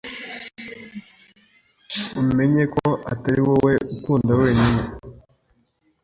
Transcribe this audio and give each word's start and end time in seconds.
umenye 2.21 2.63
ko 2.75 2.87
atariwowe 3.13 3.73
ukunda 3.93 4.31
wenyine 4.41 4.81